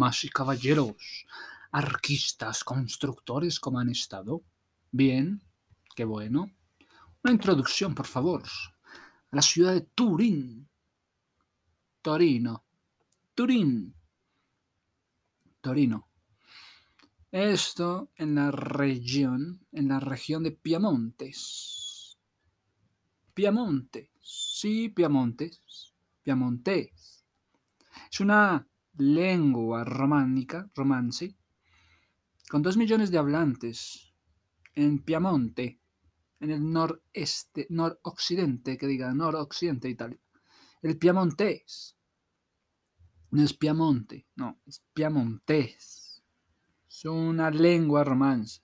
[0.00, 1.26] Y caballeros,
[1.72, 4.42] arquistas, constructores, ¿cómo han estado?
[4.90, 5.42] Bien,
[5.94, 6.50] qué bueno.
[7.22, 8.42] Una introducción, por favor,
[9.30, 10.66] la ciudad de Turín.
[12.00, 12.64] Torino.
[13.34, 13.94] Turín.
[15.60, 16.08] Torino.
[17.30, 22.18] Esto en la región, en la región de Piamontes.
[23.34, 25.92] Piamontes, sí, Piamontes,
[26.22, 27.26] Piamontes.
[28.10, 28.66] Es una
[29.00, 31.36] lengua románica, romance,
[32.48, 34.14] con dos millones de hablantes
[34.74, 35.80] en Piamonte,
[36.40, 40.20] en el noreste, noroccidente, que diga noroccidente de Italia.
[40.82, 41.96] El piamontés.
[43.32, 46.10] No es Piamonte, no, es Piamontés
[46.90, 48.60] es una lengua romance.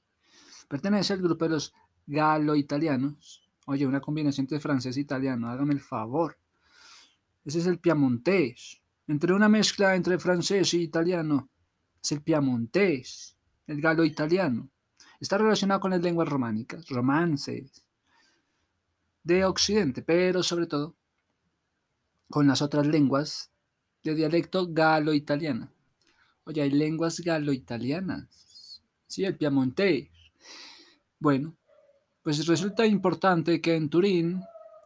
[0.68, 1.72] Pertenece al grupo de los
[2.06, 3.48] galo-italianos.
[3.66, 6.38] Oye, una combinación entre francés e italiano, hágame el favor.
[7.44, 8.82] Ese es el piamontés.
[9.08, 11.48] Entre una mezcla entre francés e italiano.
[12.02, 14.68] Es el piamontés, el galo-italiano.
[15.20, 17.84] Está relacionado con las lenguas románicas, romances
[19.22, 20.96] de Occidente, pero sobre todo
[22.28, 23.50] con las otras lenguas
[24.02, 25.70] de dialecto galo-italiano.
[26.44, 28.82] Oye, hay lenguas galo-italianas.
[29.06, 30.10] Sí, el piamontés.
[31.18, 31.56] Bueno,
[32.22, 34.42] pues resulta importante que en Turín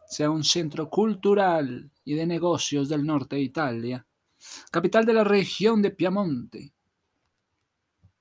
[0.07, 4.05] sea un centro cultural y de negocios del norte de Italia,
[4.71, 6.73] capital de la región de Piamonte.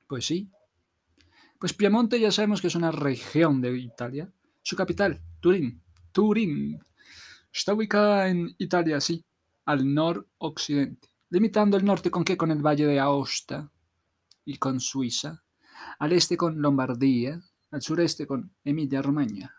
[0.07, 0.51] Pues sí.
[1.59, 4.33] Pues Piamonte ya sabemos que es una región de Italia.
[4.63, 5.83] Su capital, Turín.
[6.13, 6.79] Turín.
[7.53, 9.25] Está ubicada en Italia, sí,
[9.65, 12.37] al noroccidente limitando el norte con qué?
[12.37, 13.71] Con el valle de Aosta
[14.45, 15.43] y con Suiza,
[15.99, 19.55] al este con Lombardía, al sureste con Emilia-Romagna.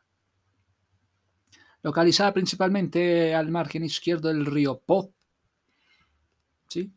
[1.81, 5.13] Localizada principalmente al margen izquierdo del río Po.
[6.71, 6.93] ¿Sí?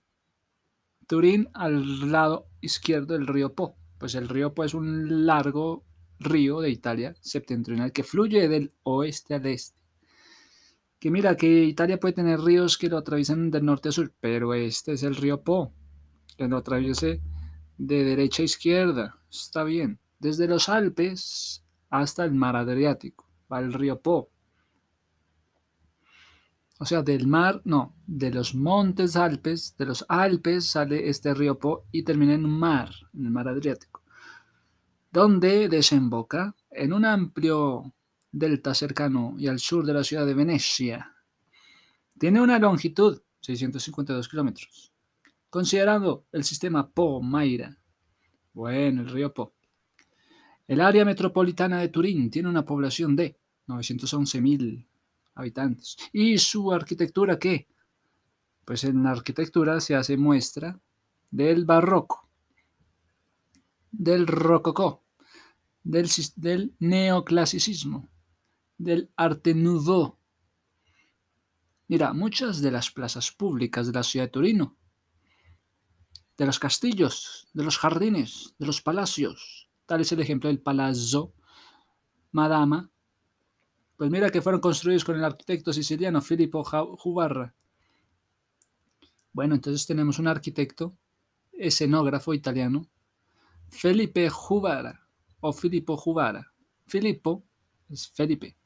[1.08, 3.76] Turín al lado izquierdo del río Po.
[3.98, 5.84] Pues el río Po es un largo
[6.20, 9.76] río de Italia septentrional que fluye del oeste al este
[11.00, 14.54] que mira que Italia puede tener ríos que lo atraviesan del norte a sur, pero
[14.54, 15.74] este es el río Po,
[16.38, 17.08] que lo atraviesa
[17.76, 19.18] de derecha a izquierda.
[19.28, 19.98] Está bien.
[20.20, 24.30] Desde los Alpes hasta el mar Adriático, va el río Po.
[26.84, 31.58] O sea, del mar, no, de los montes Alpes, de los Alpes sale este río
[31.58, 34.02] Po y termina en un mar, en el mar Adriático,
[35.10, 37.94] donde desemboca en un amplio
[38.30, 41.16] delta cercano y al sur de la ciudad de Venecia.
[42.18, 44.92] Tiene una longitud 652 kilómetros.
[45.48, 47.78] Considerando el sistema Po-Maira,
[48.52, 49.54] bueno, el río Po.
[50.68, 54.86] El área metropolitana de Turín tiene una población de 911.000
[55.34, 55.96] habitantes.
[56.12, 57.68] ¿Y su arquitectura qué?
[58.64, 60.80] Pues en la arquitectura se hace muestra
[61.30, 62.28] del barroco,
[63.90, 65.04] del rococó,
[65.82, 68.08] del, del neoclasicismo,
[68.78, 70.18] del Arte Nouveau.
[71.88, 74.76] Mira, muchas de las plazas públicas de la ciudad de Turino,
[76.36, 81.34] de los castillos, de los jardines, de los palacios, tal es el ejemplo del Palazzo
[82.32, 82.90] Madama,
[83.96, 87.54] pues mira que fueron construidos con el arquitecto siciliano Filippo Jubarra.
[89.32, 90.96] Bueno, entonces tenemos un arquitecto,
[91.52, 92.86] escenógrafo italiano,
[93.68, 95.06] Felipe Jubara
[95.40, 96.52] o Filippo Jubara.
[96.86, 97.44] Filippo
[97.88, 98.56] es Felipe.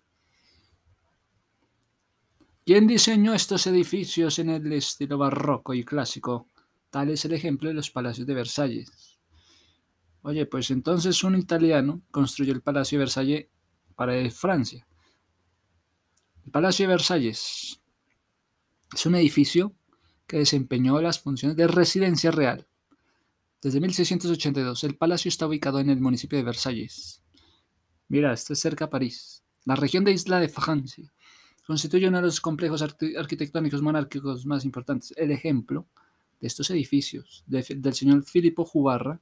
[2.65, 6.47] ¿Quién diseñó estos edificios en el estilo barroco y clásico?
[6.91, 9.19] Tal es el ejemplo de los palacios de Versalles.
[10.23, 13.47] Oye, pues entonces un italiano construyó el Palacio de Versalles
[13.95, 14.87] para Francia.
[16.49, 17.79] El Palacio de Versalles
[18.95, 19.77] es un edificio
[20.27, 22.67] que desempeñó las funciones de residencia real.
[23.61, 27.23] Desde 1682, el palacio está ubicado en el municipio de Versalles.
[28.09, 31.13] Mira, esto es cerca a París, la región de Isla de Francia
[31.67, 35.13] constituye uno de los complejos arquitectónicos monárquicos más importantes.
[35.19, 35.87] El ejemplo
[36.41, 39.21] de estos edificios del señor Filippo Jubarra,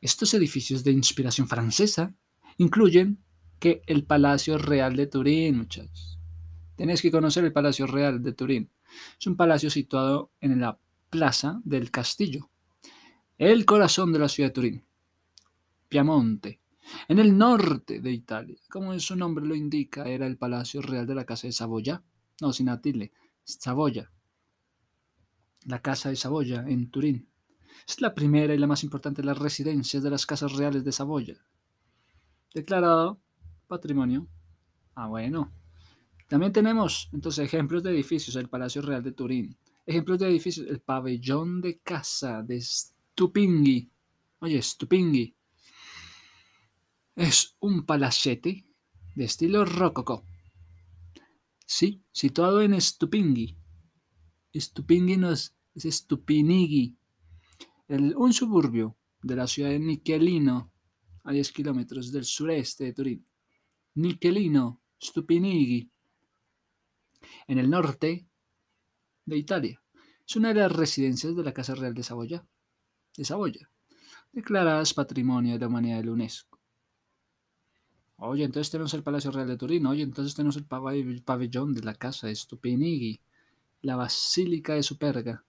[0.00, 2.12] estos edificios de inspiración francesa
[2.58, 3.22] incluyen
[3.60, 6.18] que el Palacio Real de Turín, muchachos.
[6.76, 8.70] Tenéis que conocer el Palacio Real de Turín.
[9.18, 10.78] Es un palacio situado en la
[11.10, 12.50] Plaza del Castillo,
[13.36, 14.84] el corazón de la ciudad de Turín,
[15.88, 16.60] Piamonte,
[17.08, 18.56] en el norte de Italia.
[18.68, 22.02] Como su nombre lo indica, era el palacio real de la casa de Saboya.
[22.40, 23.12] No, sin Atile,
[23.44, 24.10] Saboya.
[25.66, 27.28] La casa de Saboya en Turín.
[27.86, 30.92] Es la primera y la más importante de las residencias de las casas reales de
[30.92, 31.36] Saboya.
[32.54, 33.20] Declarado
[33.70, 34.26] patrimonio.
[34.94, 35.50] Ah, bueno.
[36.28, 38.36] También tenemos entonces ejemplos de edificios.
[38.36, 39.56] El Palacio Real de Turín,
[39.86, 40.66] Ejemplos de edificios.
[40.66, 43.90] El pabellón de casa de Stupingui.
[44.40, 45.34] Oye, Stupingui.
[47.16, 48.66] Es un palacete
[49.14, 50.24] de estilo rococó.
[51.66, 53.56] Sí, situado en Stupingui.
[54.54, 56.96] Stupingui no es, es Stupinigi.
[57.88, 60.72] un suburbio de la ciudad de Nichelino,
[61.24, 63.26] a 10 kilómetros del sureste de Turín.
[63.94, 65.90] Nichelino, Stupinigi.
[67.46, 68.26] En el norte
[69.24, 69.82] de Italia.
[70.26, 72.46] Es una de las residencias de la Casa Real de Saboya,
[73.16, 73.70] de Saboya,
[74.32, 76.58] declaradas Patrimonio de la Humanidad de la UNESCO.
[78.16, 79.86] Oye, entonces tenemos el Palacio Real de Turín.
[79.86, 83.20] Oye, entonces tenemos el pabellón de la Casa de Stupinigi,
[83.82, 85.44] la Basílica de Superga.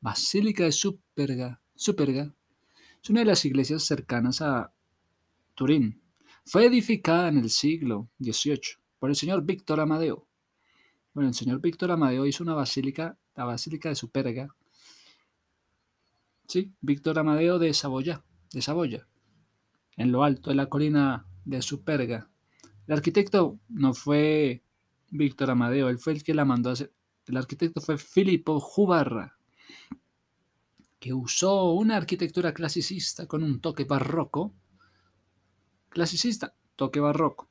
[0.00, 2.34] Basílica de Superga, Superga
[3.02, 4.74] es una de las iglesias cercanas a
[5.54, 5.99] Turín.
[6.50, 8.60] Fue edificada en el siglo XVIII
[8.98, 10.26] por el señor Víctor Amadeo,
[11.14, 14.48] bueno, el señor Víctor Amadeo hizo una basílica, la Basílica de Superga.
[16.48, 19.06] Sí, Víctor Amadeo de Saboya, de Saboya,
[19.96, 22.28] en lo alto de la colina de Superga.
[22.88, 24.64] El arquitecto no fue
[25.10, 26.92] Víctor Amadeo, él fue el que la mandó a hacer.
[27.26, 29.38] El arquitecto fue Filippo Jubarra,
[30.98, 34.52] que usó una arquitectura clasicista con un toque barroco.
[35.90, 37.50] Clasicista, toque barroco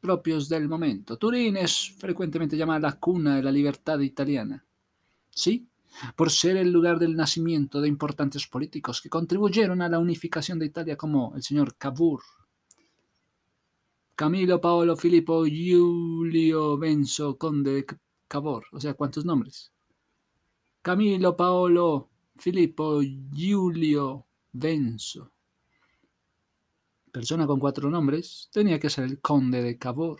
[0.00, 1.18] propios del momento.
[1.18, 4.64] Turín es frecuentemente llamada la cuna de la libertad italiana.
[5.28, 5.68] Sí,
[6.16, 10.66] por ser el lugar del nacimiento de importantes políticos que contribuyeron a la unificación de
[10.66, 12.22] Italia como el señor Cavour,
[14.14, 17.86] Camilo Paolo Filippo Giulio Benzo Conde de
[18.28, 18.66] Cavour.
[18.72, 19.72] O sea, ¿cuántos nombres?
[20.82, 23.00] Camilo Paolo Filippo
[23.32, 25.32] Giulio Benzo
[27.10, 30.18] persona con cuatro nombres, tenía que ser el conde de Cavour.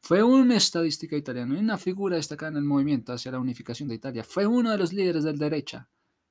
[0.00, 3.96] Fue un estadística italiano y una figura destacada en el movimiento hacia la unificación de
[3.96, 4.22] Italia.
[4.22, 5.88] Fue uno de los líderes del derecha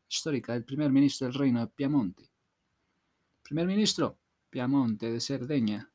[0.09, 2.29] histórica del primer ministro del reino de Piamonte.
[3.43, 4.17] Primer ministro,
[4.49, 5.91] Piamonte de Cerdeña.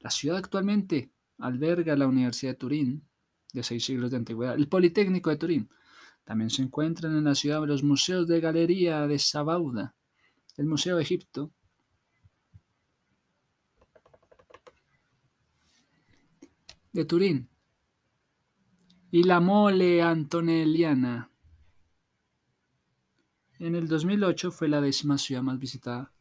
[0.00, 3.08] La ciudad actualmente alberga la Universidad de Turín,
[3.52, 5.68] de seis siglos de antigüedad, el Politécnico de Turín.
[6.24, 9.94] También se encuentran en la ciudad los museos de Galería de Sabauda,
[10.56, 11.52] el Museo de Egipto,
[16.92, 17.48] de Turín
[19.10, 21.30] y la mole antonelliana.
[23.58, 26.12] En el 2008 fue la décima ciudad más visitada.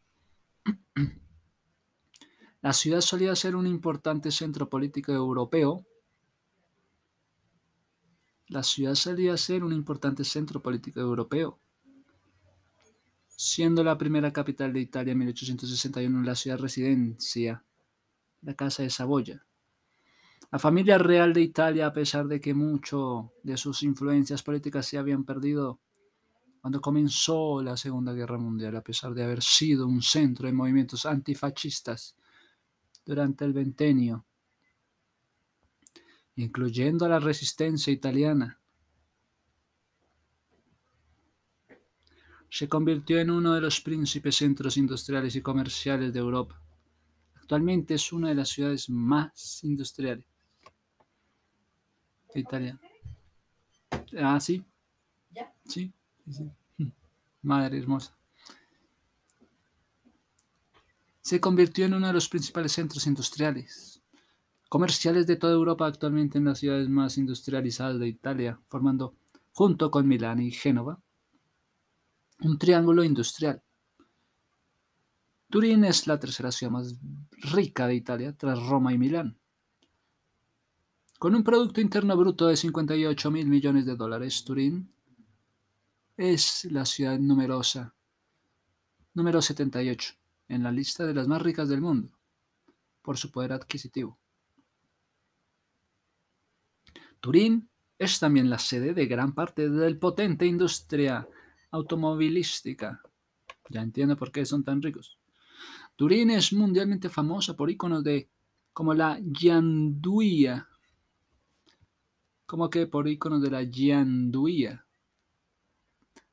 [2.59, 5.85] La ciudad solía ser un importante centro político europeo.
[8.47, 11.61] La ciudad solía ser un importante centro político europeo,
[13.27, 17.63] siendo la primera capital de Italia en 1861 la ciudad residencia,
[18.41, 19.46] la Casa de Saboya.
[20.49, 24.97] La familia real de Italia, a pesar de que mucho de sus influencias políticas se
[24.97, 25.81] habían perdido
[26.61, 31.05] cuando comenzó la Segunda Guerra Mundial, a pesar de haber sido un centro de movimientos
[31.05, 32.15] antifascistas
[33.05, 34.25] durante el ventenio,
[36.38, 38.61] incluyendo a la resistencia italiana,
[42.50, 46.62] se convirtió en uno de los príncipes centros industriales y comerciales de Europa.
[47.36, 50.37] Actualmente es una de las ciudades más industriales
[52.34, 52.79] Italia.
[54.19, 54.63] Ah, sí.
[55.31, 55.53] ¿Ya?
[55.65, 55.93] Sí,
[56.29, 56.51] sí,
[57.41, 58.15] Madre hermosa.
[61.22, 64.01] Se convirtió en uno de los principales centros industriales,
[64.69, 69.15] comerciales de toda Europa, actualmente en las ciudades más industrializadas de Italia, formando,
[69.51, 71.01] junto con Milán y Génova,
[72.39, 73.62] un triángulo industrial.
[75.50, 76.96] Turín es la tercera ciudad más
[77.31, 79.37] rica de Italia, tras Roma y Milán.
[81.17, 84.88] Con un Producto Interno Bruto de 58 mil millones de dólares, Turín
[86.15, 87.95] es la ciudad numerosa,
[89.15, 90.13] número 78,
[90.47, 92.12] en la lista de las más ricas del mundo,
[93.01, 94.19] por su poder adquisitivo.
[97.19, 101.27] Turín es también la sede de gran parte del potente industria
[101.71, 103.01] automovilística.
[103.71, 105.17] Ya entiendo por qué son tan ricos.
[105.95, 108.29] Turín es mundialmente famosa por iconos de
[108.71, 110.67] como la Gianduia,
[112.48, 114.86] como que por iconos de la gianduía.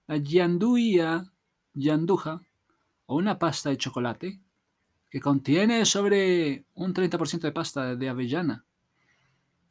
[0.06, 1.32] La gianduía,
[1.74, 2.40] gianduja,
[3.06, 4.40] o una pasta de chocolate,
[5.10, 8.64] que contiene sobre un 30% de pasta de avellana.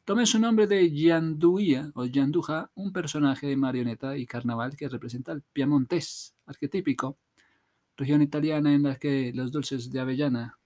[0.04, 5.32] Tome su nombre de gianduía o gianduja, un personaje de marioneta y carnaval que representa
[5.32, 7.16] el piamontés arquetípico,
[7.96, 10.58] región italiana en la que los dulces de avellana.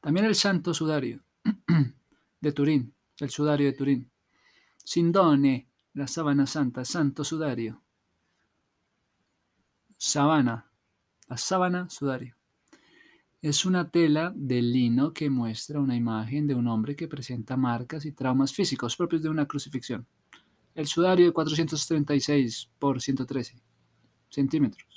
[0.00, 1.20] También el santo sudario
[2.40, 4.10] de Turín, el sudario de Turín.
[4.84, 7.82] Sindone, la sábana santa, santo sudario.
[9.96, 10.70] Sabana,
[11.28, 12.36] la sábana sudario.
[13.40, 18.04] Es una tela de lino que muestra una imagen de un hombre que presenta marcas
[18.04, 20.06] y traumas físicos propios de una crucifixión.
[20.74, 23.60] El sudario de 436 por 113
[24.28, 24.88] centímetros.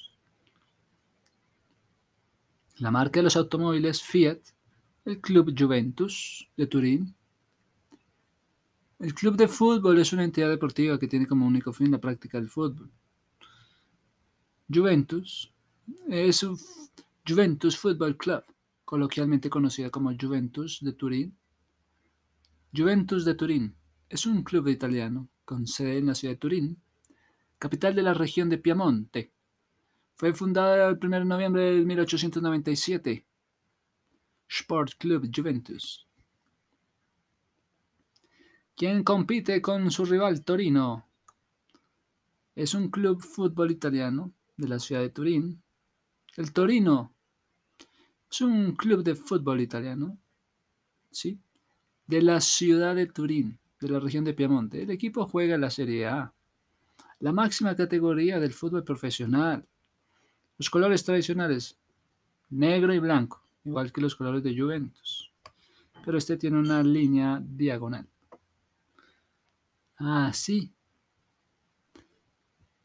[2.78, 4.40] La marca de los automóviles Fiat,
[5.06, 7.16] el Club Juventus de Turín.
[9.02, 12.38] El club de fútbol es una entidad deportiva que tiene como único fin la práctica
[12.38, 12.92] del fútbol.
[14.72, 15.52] Juventus
[16.08, 16.56] es un
[17.28, 18.44] Juventus Football Club,
[18.86, 21.36] coloquialmente conocida como Juventus de Turín.
[22.72, 23.76] Juventus de Turín
[24.08, 26.78] es un club italiano con sede en la ciudad de Turín,
[27.58, 29.34] capital de la región de Piamonte.
[30.16, 33.26] Fue fundada el 1 de noviembre de 1897.
[34.48, 36.08] Sport Club Juventus.
[38.82, 41.06] ¿Quién compite con su rival Torino?
[42.56, 45.62] Es un club fútbol italiano de la ciudad de Turín.
[46.36, 47.14] El Torino
[48.32, 50.18] es un club de fútbol italiano,
[51.12, 51.40] ¿sí?
[52.08, 54.82] De la ciudad de Turín de la región de Piamonte.
[54.82, 56.34] El equipo juega en la Serie A,
[57.20, 59.64] la máxima categoría del fútbol profesional.
[60.58, 61.78] Los colores tradicionales,
[62.50, 65.32] negro y blanco, igual que los colores de Juventus.
[66.04, 68.11] Pero este tiene una línea diagonal.
[70.04, 70.74] Ah, sí.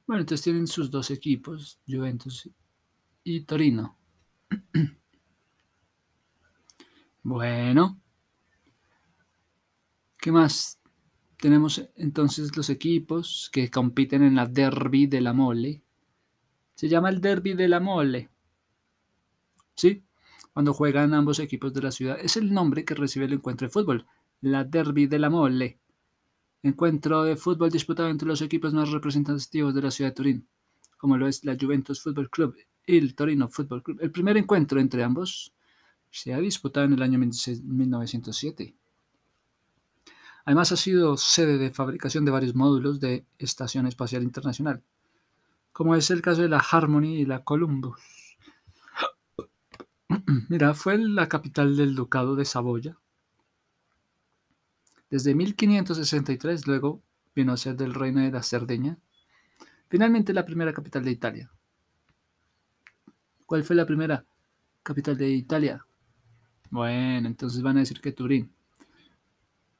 [0.06, 2.50] Bueno, entonces tienen sus dos equipos, Juventus
[3.24, 3.96] y Torino.
[7.22, 8.00] bueno.
[10.18, 10.78] ¿Qué más
[11.38, 15.82] tenemos entonces los equipos que compiten en la Derby de la Mole.
[16.74, 18.28] Se llama el Derby de la Mole.
[19.74, 20.04] ¿Sí?
[20.52, 22.18] Cuando juegan ambos equipos de la ciudad.
[22.20, 24.06] Es el nombre que recibe el encuentro de fútbol.
[24.42, 25.80] La Derby de la Mole.
[26.62, 30.48] Encuentro de fútbol disputado entre los equipos más representativos de la ciudad de Turín,
[30.96, 33.98] como lo es la Juventus Football Club y el Torino Football Club.
[34.00, 35.52] El primer encuentro entre ambos
[36.10, 38.74] se ha disputado en el año 1907.
[40.46, 44.82] Además ha sido sede de fabricación de varios módulos de Estación Espacial Internacional,
[45.72, 47.98] como es el caso de la Harmony y la Columbus.
[50.48, 52.96] Mira, fue la capital del Ducado de Saboya.
[55.16, 57.02] Desde 1563 luego
[57.34, 58.98] vino a ser del Reino de la Cerdeña.
[59.88, 61.50] Finalmente la primera capital de Italia.
[63.46, 64.26] ¿Cuál fue la primera
[64.82, 65.86] capital de Italia?
[66.68, 68.52] Bueno, entonces van a decir que Turín.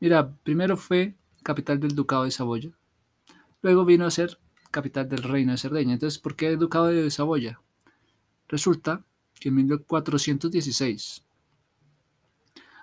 [0.01, 2.71] Mira, primero fue capital del Ducado de Saboya.
[3.61, 4.39] Luego vino a ser
[4.71, 5.93] capital del Reino de Cerdeña.
[5.93, 7.61] Entonces, ¿por qué Ducado de Saboya?
[8.49, 9.05] Resulta
[9.39, 11.26] que en 1416,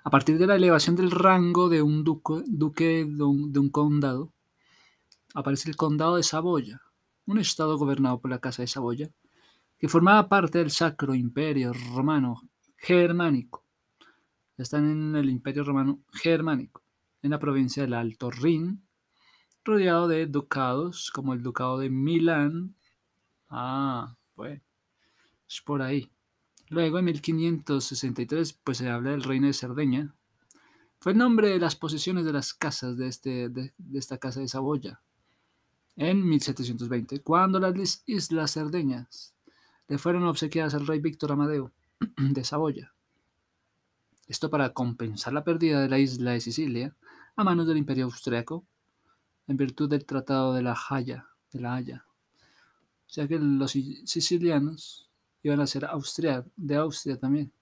[0.04, 4.32] a partir de la elevación del rango de un duque de un condado,
[5.34, 6.82] aparece el Condado de Saboya,
[7.24, 9.10] un estado gobernado por la Casa de Saboya,
[9.78, 12.42] que formaba parte del Sacro Imperio Romano
[12.76, 13.64] Germánico.
[14.58, 16.82] Están en el Imperio Romano Germánico
[17.22, 18.86] en la provincia del Alto Rin,
[19.64, 22.76] rodeado de ducados como el Ducado de Milán.
[23.48, 24.60] Ah, bueno,
[25.48, 26.13] es por ahí.
[26.74, 30.12] Luego, en 1563, pues se habla del reino de Cerdeña.
[30.98, 34.48] Fue el nombre de las posesiones de las casas de, este, de, esta casa de
[34.48, 35.00] Saboya.
[35.94, 39.36] En 1720, cuando las Islas Cerdeñas
[39.86, 41.70] le fueron obsequiadas al rey Víctor Amadeo
[42.18, 42.92] de Saboya.
[44.26, 46.96] Esto para compensar la pérdida de la isla de Sicilia
[47.36, 48.64] a manos del Imperio Austriaco
[49.46, 52.04] en virtud del Tratado de la Haya, de la Haya.
[53.06, 55.04] O sea que los sicilianos
[55.44, 57.52] iban a ser Austria, de Austria también.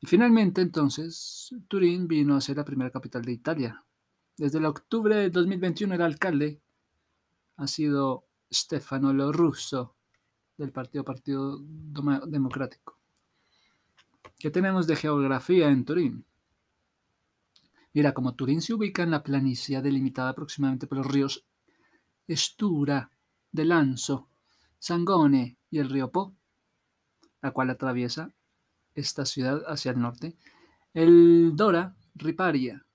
[0.00, 3.84] Y finalmente entonces Turín vino a ser la primera capital de Italia.
[4.36, 6.60] Desde el octubre de 2021 el alcalde
[7.56, 9.96] ha sido Stefano Lo Russo
[10.56, 12.96] del Partido Partido Democrático.
[14.38, 16.24] ¿Qué tenemos de geografía en Turín?
[17.92, 21.44] Mira, como Turín se ubica en la planicie delimitada aproximadamente por los ríos
[22.28, 23.10] Estura,
[23.50, 24.28] Delanzo,
[24.78, 26.36] Sangone y el río Po,
[27.42, 28.34] la cual atraviesa
[28.94, 30.36] esta ciudad hacia el norte,
[30.94, 32.86] el Dora Riparia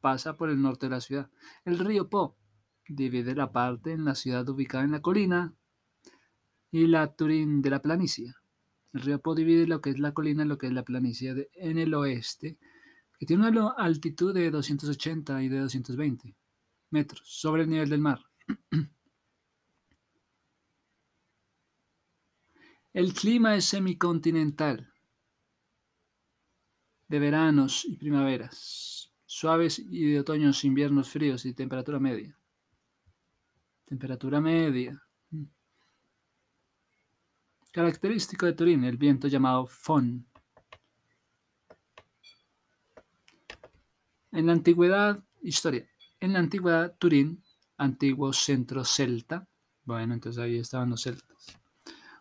[0.00, 1.30] pasa por el norte de la ciudad.
[1.64, 2.36] El río Po
[2.88, 5.54] divide la parte en la ciudad ubicada en la colina
[6.72, 8.34] y la Turín de la planicie.
[8.92, 11.50] El río Po divide lo que es la colina y lo que es la planicie
[11.54, 12.58] en el oeste
[13.18, 16.34] que tiene una altitud de 280 y de 220
[16.90, 18.24] metros sobre el nivel del mar.
[22.92, 24.92] El clima es semicontinental,
[27.06, 29.12] de veranos y primaveras.
[29.26, 32.36] suaves y de otoños, inviernos fríos y temperatura media.
[33.84, 35.00] Temperatura media.
[35.30, 35.44] Mm.
[37.72, 40.26] Característico de Turín, el viento llamado Fon.
[44.32, 45.88] En la antigüedad, historia.
[46.18, 47.44] En la antigüedad, Turín,
[47.76, 49.48] antiguo centro celta.
[49.84, 51.59] Bueno, entonces ahí estaban los celtas.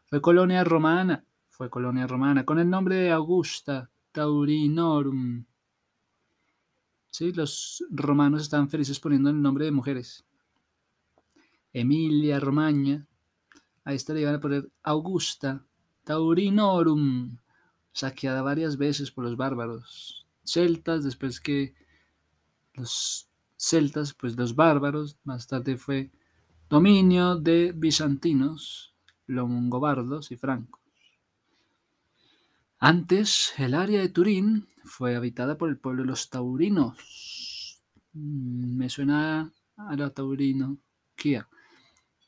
[0.09, 1.23] Fue colonia romana.
[1.49, 5.45] Fue colonia romana con el nombre de Augusta Taurinorum.
[7.11, 10.25] Sí, los romanos estaban felices poniendo el nombre de mujeres.
[11.73, 13.07] Emilia Romagna.
[13.83, 15.65] A esta le iban a poner Augusta
[16.03, 17.37] Taurinorum,
[17.91, 21.73] saqueada varias veces por los bárbaros celtas, después que
[22.73, 26.11] los celtas, pues los bárbaros, más tarde fue
[26.69, 28.93] dominio de bizantinos,
[29.29, 30.81] longobardos y francos.
[32.79, 37.77] Antes, el área de Turín fue habitada por el pueblo de los taurinos.
[38.13, 40.77] Mm, me suena a la taurino.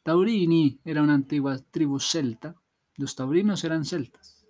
[0.03, 2.55] Taurini era una antigua tribu celta.
[2.97, 4.45] Los taurinos eran celtas,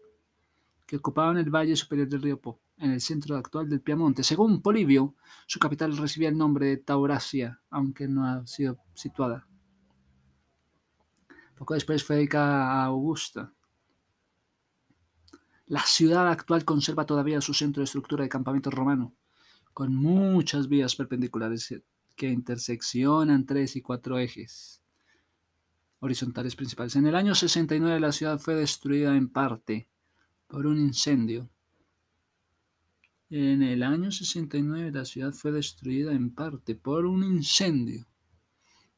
[0.88, 4.24] que ocupaban el valle superior del río Po, en el centro actual del Piamonte.
[4.24, 5.16] Según Polibio,
[5.46, 9.48] su capital recibía el nombre de Taurasia, aunque no ha sido situada.
[11.62, 13.54] Poco después fue dedicada a Augusta.
[15.68, 19.14] La ciudad actual conserva todavía su centro de estructura de campamento romano,
[19.72, 21.72] con muchas vías perpendiculares
[22.16, 24.82] que interseccionan tres y cuatro ejes
[26.00, 26.96] horizontales principales.
[26.96, 29.88] En el año 69 la ciudad fue destruida en parte
[30.48, 31.48] por un incendio.
[33.30, 38.08] En el año 69 la ciudad fue destruida en parte por un incendio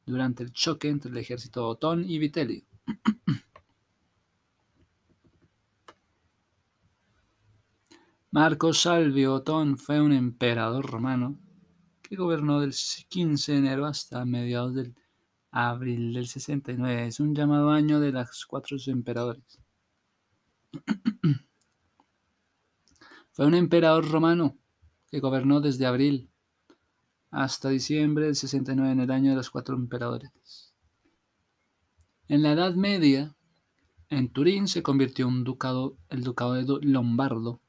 [0.06, 2.64] durante el choque entre el ejército Otón y Vitelio.
[8.30, 11.38] Marco Salvio Otón fue un emperador romano
[12.02, 12.74] que gobernó del
[13.08, 14.94] 15 de enero hasta mediados del
[15.50, 17.06] abril del 69.
[17.06, 19.60] Es un llamado año de los cuatro emperadores.
[23.30, 24.58] Fue un emperador romano
[25.08, 26.30] que gobernó desde abril
[27.34, 30.72] hasta diciembre del 69 en el año de los cuatro emperadores.
[32.28, 33.36] En la Edad Media,
[34.08, 37.60] en Turín se convirtió un ducado, el ducado de Lombardo.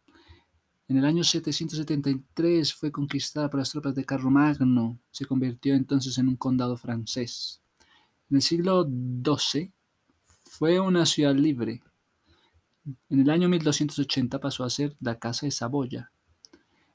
[0.88, 5.00] En el año 773 fue conquistada por las tropas de Carlomagno.
[5.10, 7.62] Se convirtió entonces en un condado francés.
[8.30, 9.74] En el siglo XII
[10.44, 11.82] fue una ciudad libre.
[13.10, 16.12] En el año 1280 pasó a ser la Casa de Saboya.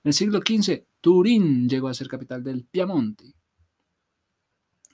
[0.03, 3.35] En el siglo XV, Turín llegó a ser capital del Piamonte.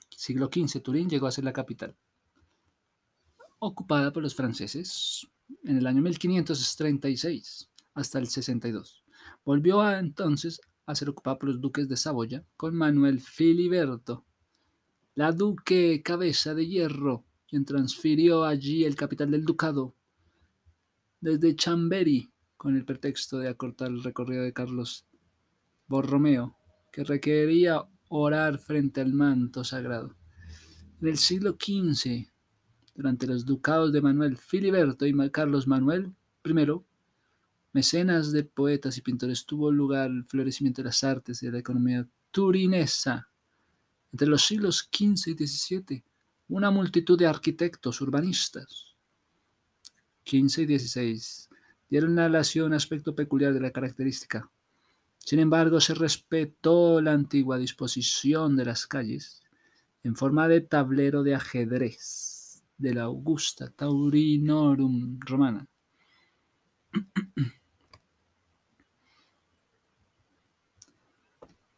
[0.09, 1.95] Siglo XV, Turín llegó a ser la capital.
[3.59, 5.25] Ocupada por los franceses
[5.63, 9.05] en el año 1536 hasta el 62.
[9.45, 14.25] Volvió entonces a ser ocupada por los duques de Saboya con Manuel Filiberto,
[15.15, 19.95] la duque Cabeza de Hierro, quien transfirió allí el capital del ducado
[21.21, 25.05] desde Chamberí con el pretexto de acortar el recorrido de Carlos
[25.87, 26.57] Borromeo,
[26.91, 30.15] que requería orar frente al manto sagrado.
[30.99, 32.27] En el siglo XV,
[32.95, 36.53] durante los ducados de Manuel Filiberto y Carlos Manuel I,
[37.73, 41.59] mecenas de poetas y pintores, tuvo lugar el florecimiento de las artes y de la
[41.59, 43.29] economía turinesa.
[44.11, 46.03] Entre los siglos XV y XVII,
[46.47, 48.95] una multitud de arquitectos urbanistas,
[50.25, 51.21] XV y XVI,
[51.89, 54.51] dieron a la un aspecto peculiar de la característica.
[55.19, 59.43] Sin embargo, se respetó la antigua disposición de las calles
[60.03, 65.67] en forma de tablero de ajedrez de la Augusta Taurinorum romana.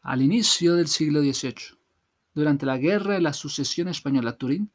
[0.02, 1.78] Al inicio del siglo XVIII,
[2.34, 4.70] durante la Guerra de la Sucesión Española, Turín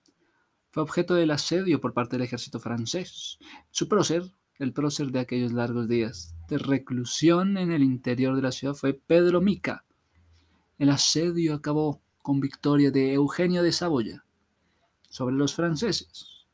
[0.71, 3.39] fue objeto del asedio por parte del ejército francés.
[3.71, 4.23] Su prócer,
[4.59, 8.93] el prócer de aquellos largos días de reclusión en el interior de la ciudad, fue
[8.93, 9.83] Pedro Mica.
[10.77, 14.23] El asedio acabó con victoria de Eugenio de Saboya
[15.09, 16.45] sobre los franceses.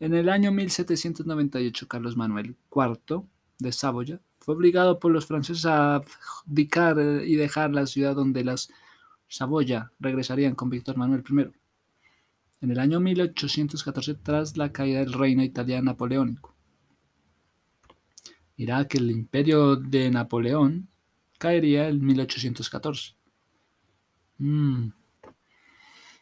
[0.00, 3.22] En el año 1798, Carlos Manuel IV
[3.58, 6.02] de Saboya fue obligado por los franceses a
[6.46, 8.70] abdicar y dejar la ciudad donde las
[9.28, 11.58] Saboya regresarían con Víctor Manuel I
[12.60, 16.57] en el año 1814 tras la caída del reino italiano napoleónico.
[18.58, 20.88] Dirá que el imperio de Napoleón
[21.38, 23.14] caería en 1814.
[24.38, 24.88] Mm.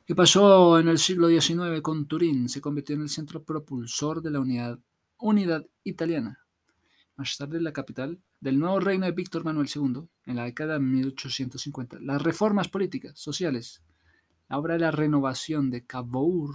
[0.05, 2.51] ¿Qué pasó en el siglo XIX con Turín?
[2.51, 4.40] Se convirtió en el centro propulsor de la
[5.18, 6.44] unidad, italiana.
[7.16, 10.81] Más tarde la capital del nuevo reino de Víctor Manuel II, en la década de
[10.81, 13.83] 1850, las reformas políticas, sociales,
[14.51, 16.55] la de la renovación de Cavour,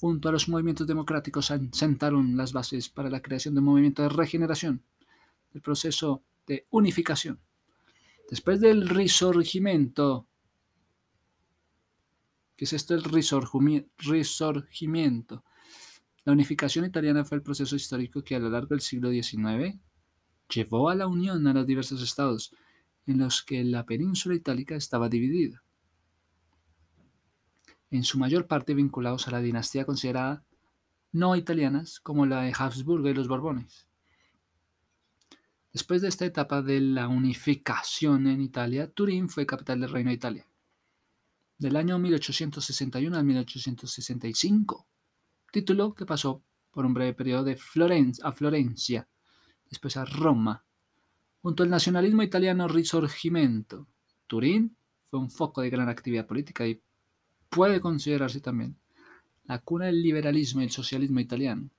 [0.00, 4.08] junto a los movimientos democráticos, sentaron las bases para la creación de un movimiento de
[4.08, 4.84] regeneración,
[5.52, 7.40] del proceso de unificación.
[8.30, 10.28] Después del risorgimiento,
[12.56, 15.44] ¿qué es esto el risorgimiento?
[16.24, 19.80] La unificación italiana fue el proceso histórico que a lo largo del siglo XIX
[20.48, 22.54] llevó a la unión a los diversos estados
[23.06, 25.64] en los que la península itálica estaba dividida,
[27.90, 30.44] en su mayor parte vinculados a la dinastía considerada
[31.12, 33.86] no italianas como la de Habsburgo y los Borbones.
[35.72, 40.16] Después de esta etapa de la unificación en Italia, Turín fue capital del Reino de
[40.16, 40.46] Italia.
[41.58, 44.86] Del año 1861 al 1865,
[45.50, 47.58] título que pasó por un breve periodo de
[48.22, 49.08] a Florencia,
[49.68, 50.64] después a Roma.
[51.42, 53.88] Junto al nacionalismo italiano Risorgimento,
[54.26, 54.76] Turín
[55.10, 56.82] fue un foco de gran actividad política y
[57.48, 58.76] puede considerarse también
[59.44, 61.70] la cuna del liberalismo y el socialismo italiano.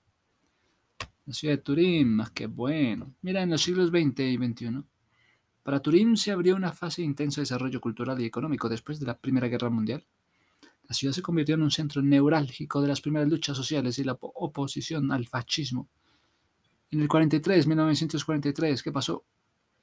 [1.25, 3.13] La ciudad de Turín, más que bueno.
[3.21, 4.84] Mira, en los siglos XX y XXI,
[5.62, 9.17] para Turín se abrió una fase de intenso desarrollo cultural y económico después de la
[9.17, 10.03] Primera Guerra Mundial.
[10.88, 14.17] La ciudad se convirtió en un centro neurálgico de las primeras luchas sociales y la
[14.19, 15.88] oposición al fascismo
[16.91, 19.23] en el 43, 1943, ¿qué pasó?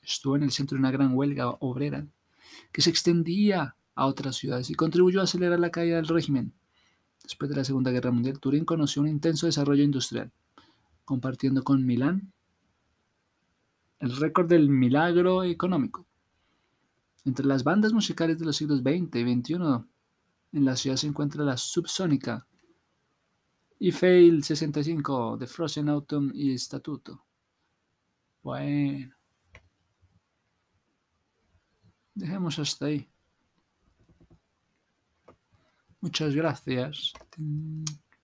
[0.03, 2.07] Estuvo en el centro de una gran huelga obrera
[2.73, 6.53] que se extendía a otras ciudades y contribuyó a acelerar la caída del régimen.
[7.23, 10.31] Después de la Segunda Guerra Mundial, Turín conoció un intenso desarrollo industrial,
[11.05, 12.33] compartiendo con Milán
[13.99, 16.07] el récord del milagro económico.
[17.25, 19.55] Entre las bandas musicales de los siglos XX y XXI,
[20.53, 22.47] en la ciudad se encuentra la subsónica
[23.79, 27.25] y Fail 65 de Frozen Autumn y Estatuto.
[28.43, 29.15] Bueno.
[32.15, 33.11] Dejemos hasta ahí.
[36.07, 37.13] Muchas gracias.